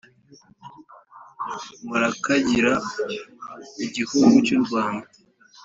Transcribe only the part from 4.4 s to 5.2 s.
cy’u rwanda